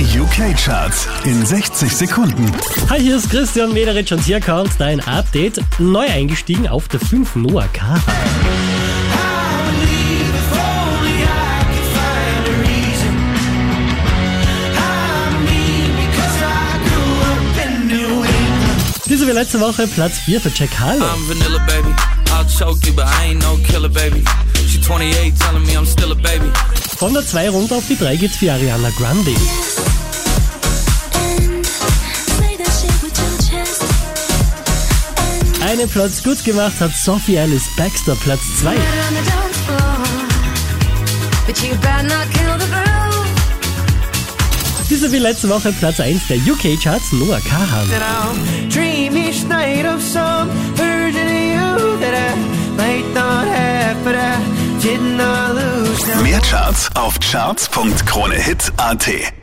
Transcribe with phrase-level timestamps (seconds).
[0.00, 2.50] Die UK-Charts in 60 Sekunden.
[2.88, 5.60] Hi, hier ist Christian Mederitsch und hier kommt dein Update.
[5.78, 8.00] Neu eingestiegen auf der 5 Noah Kahan.
[19.04, 21.04] Diese wie letzte Woche Platz 4 für Jack Harlow.
[21.04, 21.94] I'm vanilla, baby.
[22.30, 24.24] I'll choke you, but I ain't no killer, baby.
[24.66, 26.50] She 28, telling me I'm still a baby.
[26.96, 29.32] Von der 2 runter auf die 3 geht's für Ariana Grande.
[35.70, 38.74] Einen Platz gut gemacht hat Sophie Alice Baxter, Platz 2.
[44.90, 47.88] Diese wie letzte Woche Platz 1 der UK-Charts Noah Kahan.
[56.20, 59.39] Mehr Charts auf charts.kronehit.at.